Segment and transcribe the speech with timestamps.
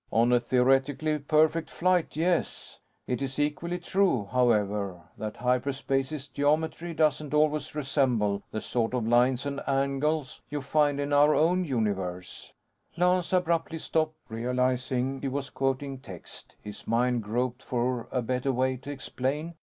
[0.11, 2.79] "On a theoretically perfect flight, yes.
[3.05, 9.61] It's equally true, however, that hyperspace's geometry doesn't always resemble the sort of lines and
[9.67, 12.51] angles you find in our own universe
[12.97, 18.77] "Lance abruptly stopped, realizing he was quoting text; his mind groped for a better way
[18.77, 19.53] to explain.